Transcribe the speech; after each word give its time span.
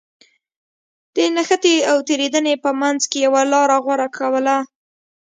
د 1.15 1.17
نښتې 1.35 1.75
او 1.91 1.97
تېرېدنې 2.07 2.55
په 2.63 2.69
منځ 2.81 3.01
کې 3.11 3.17
يوه 3.25 3.41
لاره 3.53 3.77
غوره 3.83 4.07
کوله. 4.17 4.57